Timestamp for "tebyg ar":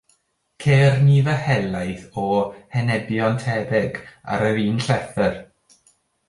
3.45-4.47